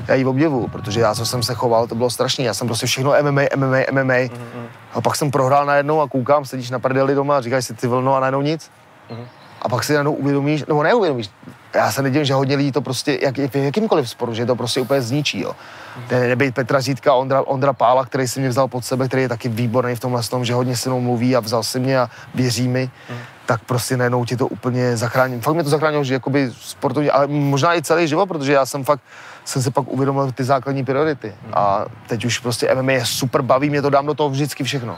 já 0.07 0.15
ji 0.15 0.25
obdivu, 0.25 0.67
protože 0.67 0.99
já, 0.99 1.15
co 1.15 1.25
jsem 1.25 1.43
se 1.43 1.53
choval, 1.53 1.87
to 1.87 1.95
bylo 1.95 2.09
strašné. 2.09 2.43
Já 2.43 2.53
jsem 2.53 2.67
prostě 2.67 2.85
všechno 2.85 3.13
MMA, 3.21 3.41
MMA, 3.55 3.77
MMA. 3.91 4.13
Mm-hmm. 4.13 4.65
A 4.93 5.01
pak 5.01 5.15
jsem 5.15 5.31
prohrál 5.31 5.65
najednou 5.65 6.01
a 6.01 6.07
koukám, 6.07 6.45
sedíš 6.45 6.69
na 6.69 6.79
prdeli 6.79 7.15
doma 7.15 7.37
a 7.37 7.41
říkáš 7.41 7.65
si 7.65 7.73
ty 7.73 7.87
vlno 7.87 8.15
a 8.15 8.19
najednou 8.19 8.41
nic. 8.41 8.71
Mm-hmm. 9.09 9.25
A 9.61 9.69
pak 9.69 9.83
si 9.83 9.93
najednou 9.93 10.13
uvědomíš, 10.13 10.65
nebo 10.65 10.83
neuvědomíš, 10.83 11.29
já 11.73 11.91
se 11.91 12.01
nedivím, 12.01 12.25
že 12.25 12.33
hodně 12.33 12.55
lidí 12.55 12.71
to 12.71 12.81
prostě, 12.81 13.19
jak, 13.21 13.37
v 13.37 13.55
jakýmkoliv 13.55 14.09
sporu, 14.09 14.33
že 14.33 14.45
to 14.45 14.55
prostě 14.55 14.81
úplně 14.81 15.01
zničí, 15.01 15.41
jo. 15.41 15.51
Mm-hmm. 15.51 16.27
Nebejt 16.27 16.55
Petra 16.55 16.81
Zítka, 16.81 17.13
Ondra, 17.13 17.41
Ondra 17.41 17.73
Pála, 17.73 18.05
který 18.05 18.27
si 18.27 18.39
mě 18.39 18.49
vzal 18.49 18.67
pod 18.67 18.85
sebe, 18.85 19.07
který 19.07 19.21
je 19.21 19.29
taky 19.29 19.49
výborný 19.49 19.95
v 19.95 19.99
tomhle 19.99 20.23
tom, 20.23 20.45
že 20.45 20.53
hodně 20.53 20.77
se 20.77 20.89
mnou 20.89 21.01
mluví 21.01 21.35
a 21.35 21.39
vzal 21.39 21.63
si 21.63 21.79
mě 21.79 21.99
a 21.99 22.09
věří 22.35 22.67
mi, 22.67 22.85
mm-hmm. 22.85 23.17
tak 23.45 23.61
prostě 23.63 23.97
najednou 23.97 24.25
ti 24.25 24.37
to 24.37 24.47
úplně 24.47 24.97
zachrání. 24.97 25.41
Fakt 25.41 25.53
mě 25.53 25.63
to 25.63 25.69
zachránilo, 25.69 26.03
že 26.03 26.13
jakoby 26.13 26.51
sportovně, 26.61 27.11
ale 27.11 27.27
možná 27.27 27.75
i 27.75 27.81
celý 27.81 28.07
život, 28.07 28.25
protože 28.25 28.53
já 28.53 28.65
jsem 28.65 28.83
fakt, 28.83 29.01
jsem 29.45 29.61
si 29.61 29.71
pak 29.71 29.87
uvědomil 29.87 30.31
ty 30.31 30.43
základní 30.43 30.85
priority. 30.85 31.27
Mm-hmm. 31.27 31.59
A 31.59 31.85
teď 32.07 32.25
už 32.25 32.39
prostě 32.39 32.75
MMA 32.75 32.91
je 32.91 33.05
super, 33.05 33.41
baví 33.41 33.69
mě 33.69 33.81
to, 33.81 33.89
dám 33.89 34.05
do 34.05 34.13
toho 34.13 34.29
vždycky 34.29 34.63
všechno. 34.63 34.97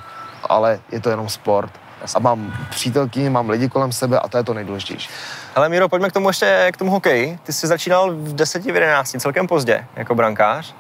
Ale 0.50 0.80
je 0.92 1.00
to 1.00 1.10
jenom 1.10 1.30
sport 1.30 1.72
a 2.16 2.20
mám 2.20 2.54
přítelky, 2.70 3.30
mám 3.30 3.50
lidi 3.50 3.70
kolem 3.70 3.92
sebe 3.92 4.20
a 4.20 4.28
to 4.28 4.38
je 4.38 4.44
to 4.44 4.54
nejdůležitější. 4.54 5.10
Ale 5.56 5.70
Míro, 5.70 5.90
pojďme 5.90 6.10
k 6.10 6.14
tomu 6.14 6.30
ještě, 6.30 6.70
k 6.74 6.78
tomu 6.78 6.92
hokeji. 6.92 7.40
Ty 7.44 7.54
jsi 7.54 7.68
začínal 7.68 8.12
v 8.12 8.36
10, 8.36 8.64
v 8.64 8.68
11, 8.68 9.16
celkem 9.20 9.48
pozdě, 9.48 9.86
jako 9.96 10.16
brankář. 10.16 10.76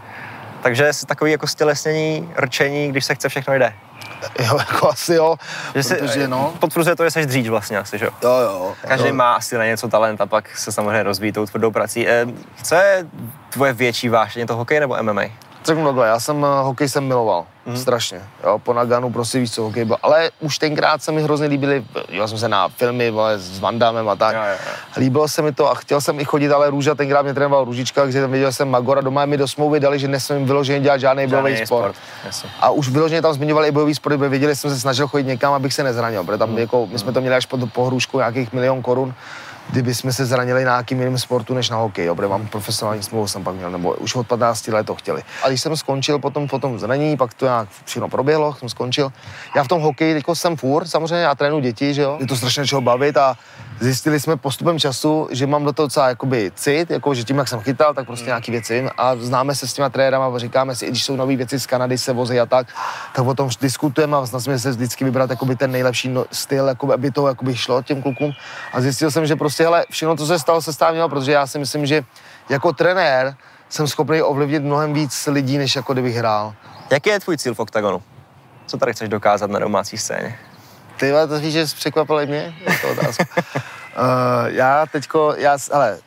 Takže 0.62 0.94
jsi 0.94 1.06
takový 1.06 1.32
jako 1.32 1.48
stělesnění, 1.48 2.30
rčení, 2.38 2.90
když 2.90 3.06
se 3.06 3.16
chce, 3.16 3.30
všechno 3.30 3.54
jde. 3.54 3.74
Jo, 4.40 4.58
jako 4.60 4.90
asi 4.90 5.14
jo, 5.14 5.36
že 5.76 5.84
si, 5.84 5.96
protože 5.96 6.28
no. 6.28 6.54
Potvrzuje 6.60 6.96
to, 6.96 7.04
že 7.04 7.12
jsi 7.12 7.26
dříč 7.26 7.48
vlastně 7.48 7.78
asi, 7.78 7.98
že 7.98 8.06
jo? 8.06 8.12
Jo, 8.24 8.30
jo. 8.30 8.76
Každý 8.88 9.08
jo. 9.08 9.14
má 9.14 9.34
asi 9.34 9.58
na 9.58 9.66
něco 9.66 9.88
talent 9.88 10.22
a 10.22 10.26
pak 10.26 10.58
se 10.58 10.72
samozřejmě 10.72 11.04
rozvíjí 11.04 11.32
tou 11.32 11.46
tvrdou 11.46 11.72
prací. 11.72 12.08
Eh, 12.08 12.26
co 12.64 12.76
je 12.76 13.08
tvoje 13.50 13.74
větší 13.74 14.10
vášeň, 14.10 14.48
to 14.48 14.56
hokej 14.56 14.80
nebo 14.80 14.98
MMA? 15.02 15.22
Řeknu 15.66 15.86
takhle, 15.86 16.08
já 16.08 16.20
jsem 16.20 16.46
eh, 16.46 16.64
hokej 16.64 16.90
jsem 16.90 17.08
miloval, 17.08 17.46
mm. 17.70 17.78
strašně, 17.78 18.22
jo, 18.44 18.60
po 18.60 18.74
Naganu 18.74 19.12
prostě 19.12 19.40
víš 19.40 19.52
co 19.52 19.64
hokej 19.64 19.86
byl, 19.86 19.98
ale 20.04 20.30
už 20.40 20.58
tenkrát 20.58 21.04
se 21.04 21.12
mi 21.12 21.24
hrozně 21.24 21.48
líbily, 21.48 21.84
díval 22.12 22.28
jsem 22.28 22.38
se 22.38 22.50
na 22.50 22.70
filmy 22.70 23.12
vole, 23.12 23.40
s 23.40 23.60
Van 23.60 23.80
Damme 23.80 24.12
a 24.12 24.16
tak, 24.16 24.36
jo, 24.36 24.42
jo, 24.42 24.58
jo. 24.66 24.74
líbilo 24.98 25.28
se 25.28 25.42
mi 25.42 25.52
to 25.52 25.72
a 25.72 25.76
chtěl 25.76 26.02
jsem 26.02 26.20
i 26.20 26.26
chodit, 26.26 26.52
ale 26.52 26.70
Růža 26.70 26.96
tenkrát 26.96 27.22
mě 27.22 27.34
trénoval 27.34 27.66
Růžička, 27.66 28.06
kde 28.06 28.22
tam 28.22 28.32
viděl 28.32 28.52
jsem 28.52 28.70
Magora, 28.70 29.02
doma 29.02 29.26
mi 29.26 29.38
do 29.38 29.48
smlouvy 29.48 29.80
dali, 29.80 30.00
že 30.00 30.08
nesmím 30.08 30.46
vyloženě 30.46 30.80
dělat 30.80 30.98
žádný 30.98 31.28
bojový 31.28 31.66
sport. 31.66 31.96
sport. 32.26 32.52
A 32.60 32.70
už 32.70 32.90
vyloženě 32.90 33.22
tam 33.22 33.34
zmiňovali 33.34 33.68
i 33.68 33.72
bojový 33.72 33.96
sport, 33.96 34.14
protože 34.14 34.30
věděli, 34.30 34.52
že 34.52 34.56
jsem 34.56 34.70
se 34.70 34.80
snažil 34.80 35.08
chodit 35.08 35.28
někam, 35.28 35.54
abych 35.54 35.74
se 35.74 35.84
nezranil, 35.84 36.24
protože 36.24 36.38
tam 36.38 36.50
mm. 36.50 36.58
jako, 36.58 36.88
my 36.92 37.00
jsme 37.00 37.12
to 37.12 37.22
měli 37.22 37.36
až 37.36 37.46
pod 37.46 37.74
pohrušku 37.74 38.18
nějakých 38.18 38.54
milion 38.54 38.82
korun, 38.82 39.14
kdyby 39.72 39.96
jsme 39.96 40.14
se 40.14 40.26
zranili 40.26 40.66
na 40.66 40.72
nějakým 40.72 41.00
jiném 41.00 41.18
sportu 41.18 41.54
než 41.54 41.70
na 41.70 41.78
hokej, 41.78 42.06
jo, 42.06 42.16
protože 42.16 42.28
mám 42.28 42.48
profesionální 42.48 43.04
smlouvu, 43.04 43.28
jsem 43.28 43.44
pak 43.44 43.56
měl, 43.56 43.72
nebo 43.72 43.94
už 43.94 44.16
od 44.16 44.28
15 44.28 44.68
let 44.68 44.88
to 44.88 44.96
chtěli. 44.96 45.22
A 45.44 45.48
když 45.48 45.62
jsem 45.62 45.78
skončil 45.78 46.20
potom, 46.20 46.48
potom 46.48 46.80
zranění, 46.80 47.18
pak 47.18 47.34
to 47.34 47.46
nějak 47.46 47.70
všechno 47.86 48.10
proběhlo, 48.10 48.54
jsem 48.54 48.70
skončil. 48.70 49.12
Já 49.56 49.64
v 49.64 49.68
tom 49.68 49.82
hokeji 49.82 50.16
jako 50.16 50.36
jsem 50.36 50.58
furt, 50.58 50.88
samozřejmě 50.88 51.16
já 51.16 51.36
trénu 51.36 51.60
děti, 51.60 51.94
že 51.94 52.02
jo, 52.02 52.18
je 52.20 52.28
to 52.28 52.36
strašně 52.36 52.68
čeho 52.68 52.82
bavit 52.82 53.18
a 53.18 53.38
zjistili 53.80 54.20
jsme 54.20 54.38
postupem 54.38 54.80
času, 54.80 55.28
že 55.32 55.48
mám 55.48 55.66
do 55.66 55.74
toho 55.74 55.88
docela 55.88 56.10
jakoby 56.10 56.52
cit, 56.56 56.90
jako 56.90 57.14
že 57.14 57.24
tím, 57.24 57.38
jak 57.38 57.48
jsem 57.48 57.60
chytal, 57.60 57.94
tak 57.94 58.06
prostě 58.06 58.24
mm. 58.24 58.28
nějaký 58.28 58.52
věci 58.52 58.80
vím 58.80 58.90
a 58.98 59.16
známe 59.16 59.56
se 59.56 59.68
s 59.68 59.74
těma 59.74 59.90
trenérama 59.90 60.36
a 60.36 60.40
říkáme 60.40 60.76
si, 60.76 60.86
i 60.86 60.90
když 60.90 61.04
jsou 61.04 61.16
nové 61.16 61.36
věci 61.36 61.60
z 61.60 61.66
Kanady, 61.66 61.98
se 61.98 62.14
vozí 62.14 62.40
a 62.40 62.46
tak, 62.46 62.68
tak 63.16 63.26
o 63.26 63.34
tom 63.34 63.50
diskutujeme 63.62 64.18
a 64.18 64.26
snažíme 64.26 64.60
se 64.60 64.72
vždycky 64.72 65.06
vybrat 65.06 65.30
jakoby 65.30 65.56
ten 65.56 65.72
nejlepší 65.72 66.10
no, 66.10 66.26
styl, 66.32 66.68
jakoby, 66.68 66.94
aby 66.94 67.12
to 67.12 67.28
jakoby 67.28 67.56
šlo 67.56 67.82
těm 67.82 68.02
klukům. 68.02 68.32
A 68.74 68.82
zjistil 68.82 69.12
jsem, 69.12 69.26
že 69.26 69.36
prostě 69.36 69.64
hele, 69.64 69.86
všechno, 69.90 70.16
co 70.16 70.26
se 70.26 70.40
stalo, 70.40 70.62
se 70.62 70.74
stávalo, 70.74 71.10
protože 71.10 71.32
já 71.32 71.48
si 71.48 71.60
myslím, 71.60 71.86
že 71.86 72.04
jako 72.50 72.74
trenér 72.74 73.36
jsem 73.70 73.88
schopný 73.88 74.22
ovlivnit 74.22 74.64
mnohem 74.64 74.94
víc 74.94 75.28
lidí, 75.28 75.58
než 75.58 75.76
jako 75.76 75.94
kdybych 75.94 76.16
hrál. 76.16 76.54
Jaký 76.92 77.10
je 77.10 77.20
tvůj 77.20 77.38
cíl 77.38 77.56
v 77.56 77.60
OKTAGONu? 77.60 78.02
Co 78.66 78.78
tady 78.78 78.94
chceš 78.94 79.10
dokázat 79.10 79.50
na 79.50 79.60
domácí 79.60 79.98
scéně? 79.98 80.49
Ty 81.00 81.12
to 81.28 81.40
víš, 81.40 81.54
že 81.54 81.68
jsi 81.68 81.76
překvapil 81.76 82.26
mě? 82.26 82.54
To 82.82 82.90
otázka. 82.92 83.26
uh, 83.38 84.46
já 84.46 84.86
teďko, 84.86 85.34
já, 85.38 85.58
ale 85.72 85.98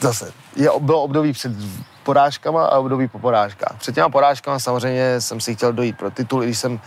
zase, 0.00 0.32
je, 0.56 0.70
bylo 0.80 1.02
období 1.02 1.32
před 1.32 1.52
porážkama 2.02 2.66
a 2.66 2.78
období 2.78 3.08
po 3.08 3.18
porážkách. 3.18 3.76
Před 3.78 3.94
těma 3.94 4.08
porážkama 4.08 4.58
samozřejmě 4.58 5.20
jsem 5.20 5.40
si 5.40 5.54
chtěl 5.54 5.72
dojít 5.72 5.98
pro 5.98 6.10
titul, 6.10 6.42
i 6.42 6.46
když 6.46 6.58
jsem 6.58 6.80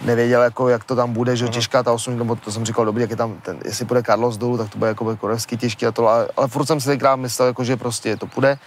nevěděl, 0.00 0.42
jako, 0.42 0.68
jak 0.68 0.84
to 0.84 0.96
tam 0.96 1.12
bude, 1.12 1.36
že 1.36 1.48
těžká 1.48 1.82
ta 1.82 1.92
8, 1.92 2.18
nebo 2.18 2.36
to 2.36 2.52
jsem 2.52 2.64
říkal, 2.64 2.84
dobrý, 2.84 3.00
jak 3.00 3.10
je 3.10 3.16
tam, 3.16 3.40
ten, 3.40 3.58
jestli 3.64 3.84
půjde 3.84 4.02
Carlos 4.02 4.36
dolů, 4.36 4.58
tak 4.58 4.70
to 4.70 4.78
bude 4.78 4.88
jako 4.88 5.16
korevský 5.16 5.56
těžký 5.56 5.86
a 5.86 5.92
to, 5.92 6.08
ale, 6.08 6.28
ale 6.36 6.48
furt 6.48 6.66
jsem 6.66 6.80
si 6.80 6.88
tenkrát 6.88 7.16
myslel, 7.16 7.48
jako, 7.48 7.64
že 7.64 7.76
prostě 7.76 8.16
to 8.16 8.26
půjde. 8.26 8.58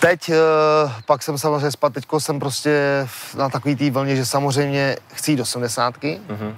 Teď 0.00 0.28
uh, 0.28 0.36
pak 1.06 1.22
jsem 1.22 1.38
samozřejmě 1.38 1.70
spad, 1.70 1.92
teďko 1.92 2.20
jsem 2.20 2.40
prostě 2.40 3.06
na 3.36 3.48
takový 3.48 3.76
té 3.76 3.90
vlně, 3.90 4.16
že 4.16 4.26
samozřejmě 4.26 4.96
chci 5.14 5.32
jít 5.32 5.36
do 5.36 5.44
70. 5.44 5.96
Mm-hmm. 5.96 6.54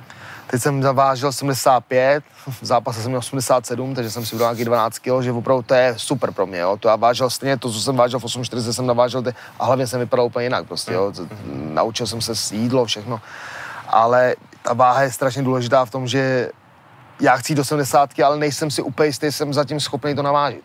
Teď 0.47 0.63
jsem 0.63 0.83
zavážil 0.83 1.33
75, 1.33 2.25
v 2.61 2.65
zápase 2.65 3.03
jsem 3.03 3.11
měl 3.11 3.19
87, 3.19 3.95
takže 3.95 4.11
jsem 4.11 4.27
si 4.27 4.37
udal 4.37 4.55
nějaký 4.55 4.65
12 4.65 4.99
kg, 4.99 5.21
že 5.21 5.33
opravdu 5.33 5.63
to 5.63 5.75
je 5.75 5.95
super 5.97 6.33
pro 6.33 6.47
mě, 6.47 6.59
jo. 6.59 6.77
To 6.81 6.89
já 6.89 6.97
vážil 6.97 7.31
stejně 7.31 7.57
to, 7.57 7.73
co 7.73 7.81
jsem 7.81 7.97
vážil 7.97 8.19
v 8.19 8.25
840, 8.25 8.73
jsem 8.73 8.87
navážil, 8.87 9.23
ty, 9.23 9.35
a 9.59 9.65
hlavně 9.65 9.87
jsem 9.87 10.01
vypadal 10.01 10.27
úplně 10.27 10.47
jinak 10.47 10.67
prostě, 10.67 10.93
jo. 10.93 11.13
Mhm. 11.21 11.75
Naučil 11.75 12.07
jsem 12.07 12.21
se 12.21 12.55
jídlo, 12.57 12.85
všechno. 12.85 13.21
Ale 13.89 14.35
ta 14.63 14.73
váha 14.73 15.03
je 15.03 15.13
strašně 15.13 15.43
důležitá 15.43 15.85
v 15.85 15.91
tom, 15.91 16.09
že 16.09 16.51
já 17.21 17.37
chci 17.37 17.55
do 17.55 17.65
70, 17.65 18.11
ale 18.21 18.37
nejsem 18.39 18.71
si 18.71 18.83
úplně 18.83 19.07
jistý, 19.07 19.33
jsem 19.33 19.55
zatím 19.55 19.81
schopný 19.81 20.15
to 20.15 20.23
navážit. 20.23 20.65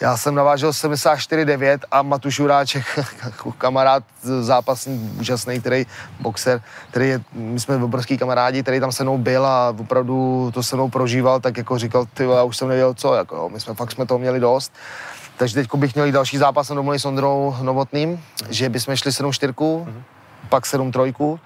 Já 0.00 0.16
jsem 0.16 0.34
navážel 0.34 0.70
74,9 0.70 1.78
a 1.90 2.02
Matuš 2.02 2.38
Juráček, 2.38 2.84
jako 3.24 3.52
kamarád 3.52 4.04
zápasník 4.40 5.20
úžasný, 5.20 5.60
který 5.60 5.86
boxer, 6.20 6.62
který 6.90 7.08
je, 7.08 7.20
my 7.32 7.60
jsme 7.60 7.76
obrovský 7.76 8.18
kamarádi, 8.18 8.62
který 8.62 8.80
tam 8.80 8.92
se 8.92 9.02
mnou 9.02 9.18
byl 9.18 9.46
a 9.46 9.74
opravdu 9.80 10.50
to 10.54 10.62
se 10.62 10.76
mnou 10.76 10.88
prožíval, 10.88 11.40
tak 11.40 11.56
jako 11.56 11.78
říkal, 11.78 12.06
ty 12.14 12.24
já 12.24 12.42
už 12.42 12.56
jsem 12.56 12.68
nevěděl 12.68 12.94
co, 12.94 13.14
jako 13.14 13.36
jo, 13.36 13.48
my 13.48 13.60
jsme 13.60 13.74
fakt 13.74 13.92
jsme 13.92 14.06
toho 14.06 14.18
měli 14.18 14.40
dost. 14.40 14.72
Takže 15.36 15.54
teď 15.54 15.74
bych 15.74 15.94
měl 15.94 16.12
další 16.12 16.38
zápas 16.38 16.68
na 16.68 16.76
domluvili 16.76 17.00
s 17.00 17.04
Ondrou 17.04 17.56
Novotným, 17.62 18.20
že 18.50 18.68
bychom 18.68 18.96
šli 18.96 19.12
7 19.12 19.32
čtyřku, 19.32 19.86
mm-hmm. 19.88 20.02
pak 20.48 20.66
7 20.66 20.92
trojku 20.92 21.40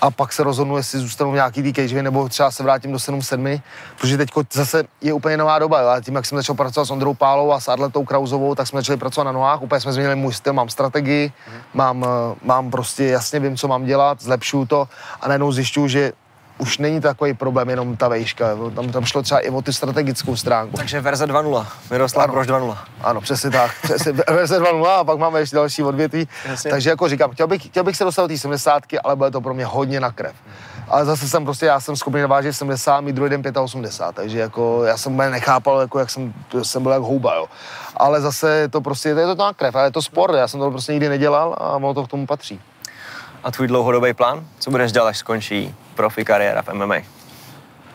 a 0.00 0.10
pak 0.10 0.32
se 0.32 0.42
rozhodnu, 0.42 0.76
jestli 0.76 0.98
zůstanu 0.98 1.30
v 1.30 1.34
nějaký 1.34 1.62
té 1.62 1.72
cage, 1.72 2.02
nebo 2.02 2.28
třeba 2.28 2.50
se 2.50 2.62
vrátím 2.62 2.92
do 2.92 2.98
7-7, 2.98 3.60
protože 4.00 4.16
teď 4.16 4.30
zase 4.52 4.84
je 5.00 5.12
úplně 5.12 5.36
nová 5.36 5.58
doba. 5.58 5.80
Jo? 5.80 5.88
A 5.88 6.00
tím, 6.00 6.14
jak 6.14 6.26
jsem 6.26 6.38
začal 6.38 6.54
pracovat 6.54 6.84
s 6.84 6.90
Ondrou 6.90 7.14
Pálou 7.14 7.52
a 7.52 7.60
s 7.60 7.68
Adletou 7.68 8.04
Krauzovou, 8.04 8.54
tak 8.54 8.66
jsme 8.66 8.80
začali 8.80 8.96
pracovat 8.96 9.24
na 9.24 9.32
nohách, 9.32 9.62
úplně 9.62 9.80
jsme 9.80 9.92
změnili 9.92 10.16
můj 10.16 10.32
styl, 10.32 10.52
mám 10.52 10.68
strategii, 10.68 11.32
mm. 11.48 11.60
mám, 11.74 12.04
eh, 12.04 12.36
mám 12.42 12.70
prostě 12.70 13.04
jasně 13.04 13.40
vím, 13.40 13.56
co 13.56 13.68
mám 13.68 13.84
dělat, 13.84 14.22
zlepšuju 14.22 14.66
to 14.66 14.88
a 15.20 15.28
najednou 15.28 15.52
zjišťuju, 15.52 15.88
že 15.88 16.12
už 16.58 16.78
není 16.78 17.00
takový 17.00 17.34
problém 17.34 17.70
jenom 17.70 17.96
ta 17.96 18.08
vejška. 18.08 18.46
Tam, 18.74 18.88
tam 18.88 19.04
šlo 19.04 19.22
třeba 19.22 19.40
i 19.40 19.50
o 19.50 19.62
ty 19.62 19.72
strategickou 19.72 20.36
stránku. 20.36 20.76
Takže 20.76 21.00
verze 21.00 21.26
2.0. 21.26 21.66
Miroslav 21.90 22.30
Brož 22.30 22.46
2.0. 22.46 22.78
Ano, 23.00 23.20
přesně 23.20 23.50
tak. 23.50 23.70
Přesně, 23.82 24.12
verze 24.12 24.60
2.0 24.60 24.86
a 24.86 25.04
pak 25.04 25.18
máme 25.18 25.40
ještě 25.40 25.56
další 25.56 25.82
odvětví. 25.82 26.28
Jasně. 26.48 26.70
Takže 26.70 26.90
jako 26.90 27.08
říkám, 27.08 27.30
chtěl 27.30 27.46
bych, 27.46 27.66
chtěl 27.66 27.84
bych 27.84 27.96
se 27.96 28.04
dostat 28.04 28.22
do 28.22 28.28
té 28.28 28.38
70, 28.38 28.82
ale 29.04 29.16
bude 29.16 29.30
to 29.30 29.40
pro 29.40 29.54
mě 29.54 29.64
hodně 29.64 30.00
na 30.00 30.12
krev. 30.12 30.34
Ale 30.88 31.04
zase 31.04 31.28
jsem 31.28 31.44
prostě, 31.44 31.66
já 31.66 31.80
jsem 31.80 31.96
schopný 31.96 32.20
navážet 32.20 32.52
70, 32.52 33.00
mít 33.00 33.12
druhý 33.12 33.30
den 33.30 33.42
85, 33.58 34.22
takže 34.22 34.38
jako 34.38 34.84
já 34.84 34.96
jsem 34.96 35.14
úplně 35.14 35.30
nechápal, 35.30 35.80
jako 35.80 35.98
jak 35.98 36.10
jsem, 36.10 36.32
jsem 36.62 36.82
byl 36.82 36.92
jak 36.92 37.02
houba, 37.02 37.34
jo. 37.34 37.46
Ale 37.96 38.20
zase 38.20 38.68
to 38.68 38.80
prostě, 38.80 39.14
to 39.14 39.20
je 39.20 39.26
to 39.26 39.34
na 39.34 39.52
krev, 39.52 39.74
ale 39.74 39.86
je 39.86 39.90
to 39.90 40.02
sport, 40.02 40.34
já 40.34 40.48
jsem 40.48 40.60
to 40.60 40.70
prostě 40.70 40.92
nikdy 40.92 41.08
nedělal 41.08 41.56
a 41.58 41.76
ono 41.76 41.94
to 41.94 42.04
k 42.04 42.08
tomu 42.08 42.26
patří. 42.26 42.60
A 43.44 43.50
tvůj 43.50 43.66
dlouhodobý 43.66 44.14
plán? 44.14 44.46
Co 44.58 44.70
budeš 44.70 44.92
dělat, 44.92 45.08
až 45.08 45.18
skončí 45.18 45.74
profi 45.94 46.24
kariéra 46.24 46.62
v 46.62 46.72
MMA? 46.72 46.96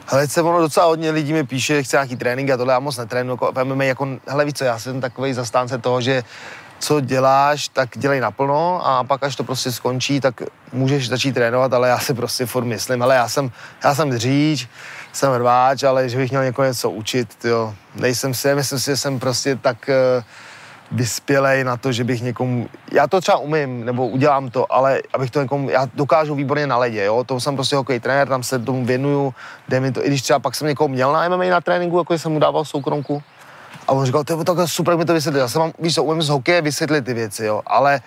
Hele, 0.07 0.27
se 0.27 0.41
ono 0.41 0.59
docela 0.59 0.85
hodně 0.85 1.11
lidí 1.11 1.33
mi 1.33 1.43
píše, 1.43 1.75
že 1.75 1.83
chce 1.83 1.95
nějaký 1.97 2.15
trénink 2.15 2.49
a 2.49 2.57
tohle 2.57 2.73
já 2.73 2.79
moc 2.79 2.97
netrénu 2.97 3.33
jako 3.33 3.51
v 3.51 3.63
MMA, 3.63 3.83
jako, 3.83 4.07
hele 4.27 4.45
víc 4.45 4.57
co, 4.57 4.63
já 4.63 4.79
jsem 4.79 5.01
takový 5.01 5.33
zastánce 5.33 5.77
toho, 5.77 6.01
že 6.01 6.23
co 6.79 6.99
děláš, 6.99 7.67
tak 7.67 7.89
dělej 7.95 8.19
naplno 8.19 8.87
a 8.87 9.03
pak 9.03 9.23
až 9.23 9.35
to 9.35 9.43
prostě 9.43 9.71
skončí, 9.71 10.19
tak 10.19 10.41
můžeš 10.73 11.09
začít 11.09 11.33
trénovat, 11.33 11.73
ale 11.73 11.89
já 11.89 11.99
si 11.99 12.13
prostě 12.13 12.45
furt 12.45 12.65
myslím, 12.65 13.01
ale 13.01 13.15
já 13.15 13.29
jsem, 13.29 13.51
já 13.83 13.95
jsem 13.95 14.09
dříč, 14.09 14.67
jsem 15.13 15.33
rváč, 15.33 15.83
ale 15.83 16.09
že 16.09 16.17
bych 16.17 16.31
měl 16.31 16.43
někoho 16.43 16.65
něco 16.65 16.89
učit, 16.89 17.29
jo, 17.43 17.75
nejsem 17.95 18.33
si, 18.33 18.55
myslím 18.55 18.79
si, 18.79 18.85
že 18.85 18.97
jsem 18.97 19.19
prostě 19.19 19.55
tak 19.55 19.89
uh, 20.17 20.23
vyspělej 20.93 21.63
na 21.63 21.77
to, 21.77 21.91
že 21.91 22.03
bych 22.03 22.21
někomu, 22.21 22.69
já 22.91 23.07
to 23.07 23.21
třeba 23.21 23.37
umím, 23.37 23.85
nebo 23.85 24.07
udělám 24.07 24.49
to, 24.49 24.73
ale 24.73 25.01
abych 25.13 25.31
to 25.31 25.41
někomu, 25.41 25.69
já 25.69 25.89
dokážu 25.93 26.35
výborně 26.35 26.67
na 26.67 26.77
ledě, 26.77 27.03
jo, 27.03 27.23
to 27.23 27.39
jsem 27.39 27.55
prostě 27.55 27.75
hokej 27.75 27.99
trenér, 27.99 28.27
tam 28.27 28.43
se 28.43 28.59
tomu 28.59 28.85
věnuju, 28.85 29.33
jde 29.69 29.79
mi 29.79 29.91
to, 29.91 30.05
i 30.05 30.07
když 30.07 30.21
třeba 30.21 30.39
pak 30.39 30.55
jsem 30.55 30.67
někoho 30.67 30.87
měl 30.87 31.13
na 31.13 31.29
MMA 31.29 31.45
na 31.45 31.61
tréninku, 31.61 31.97
jako 31.97 32.17
jsem 32.17 32.31
mu 32.31 32.39
dával 32.39 32.65
soukromku, 32.65 33.23
a 33.87 33.91
on 33.91 34.05
říkal, 34.05 34.23
to 34.23 34.39
je 34.39 34.45
tak 34.45 34.57
super, 34.65 34.97
mi 34.97 35.05
to 35.05 35.13
vysvětlit, 35.13 35.39
já 35.39 35.47
jsem 35.47 35.61
mám, 35.61 35.71
víš 35.79 35.95
co, 35.95 36.03
umím 36.03 36.21
z 36.21 36.29
hokeje 36.29 36.61
vysvětlit 36.61 37.05
ty 37.05 37.13
věci, 37.13 37.45
jo, 37.45 37.61
ale 37.65 38.01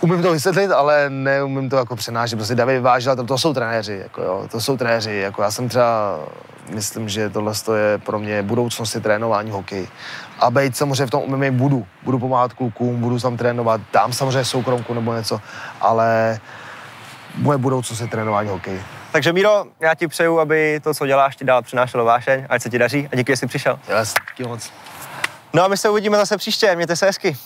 Umím 0.00 0.22
to 0.22 0.32
vysvětlit, 0.32 0.72
ale 0.72 1.10
neumím 1.10 1.70
to 1.70 1.76
jako 1.76 1.96
přenášet. 1.96 2.36
Prostě 2.36 2.54
David 2.54 2.82
Vážil, 2.82 3.16
to, 3.16 3.24
to 3.24 3.38
jsou 3.38 3.54
trenéři, 3.54 4.00
jako 4.02 4.22
jo, 4.22 4.48
to 4.50 4.60
jsou 4.60 4.76
trenéři. 4.76 5.16
Jako 5.16 5.42
já 5.42 5.50
jsem 5.50 5.68
třeba, 5.68 6.18
myslím, 6.74 7.08
že 7.08 7.30
tohle 7.30 7.52
je 7.76 7.98
pro 7.98 8.18
mě 8.18 8.42
budoucnost 8.42 8.96
trénování 9.02 9.50
hokej. 9.50 9.88
A 10.38 10.50
být 10.50 10.76
samozřejmě 10.76 11.06
v 11.06 11.10
tom 11.10 11.22
MMA 11.26 11.50
budu. 11.50 11.86
Budu 12.02 12.18
pomáhat 12.18 12.52
klukům, 12.52 13.00
budu 13.00 13.20
tam 13.20 13.36
trénovat, 13.36 13.80
dám 13.92 14.12
samozřejmě 14.12 14.44
soukromku 14.44 14.94
nebo 14.94 15.14
něco, 15.14 15.40
ale 15.80 16.40
moje 17.36 17.58
budoucnost 17.58 18.00
je 18.00 18.06
trénování 18.06 18.48
hokej. 18.48 18.82
Takže 19.12 19.32
Míro, 19.32 19.64
já 19.80 19.94
ti 19.94 20.08
přeju, 20.08 20.38
aby 20.38 20.80
to, 20.84 20.94
co 20.94 21.06
děláš, 21.06 21.36
ti 21.36 21.44
dál 21.44 21.62
přinášelo 21.62 22.04
vášeň, 22.04 22.46
ať 22.48 22.62
se 22.62 22.70
ti 22.70 22.78
daří 22.78 23.08
a 23.12 23.16
díky, 23.16 23.32
že 23.32 23.36
jsi 23.36 23.46
přišel. 23.46 23.78
Yes, 23.98 24.14
díky 24.30 24.48
moc. 24.48 24.72
No 25.54 25.64
a 25.64 25.68
my 25.68 25.76
se 25.76 25.88
uvidíme 25.88 26.16
zase 26.16 26.36
příště, 26.36 26.76
mějte 26.76 26.96
se 26.96 27.06
hezky. 27.06 27.36